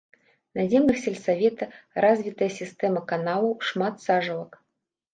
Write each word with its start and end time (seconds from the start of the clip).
На 0.59 0.63
землях 0.71 0.97
сельсавета 1.01 1.69
развітая 2.07 2.49
сістэма 2.59 3.07
каналаў, 3.15 3.57
шмат 3.71 3.95
сажалак. 4.09 4.63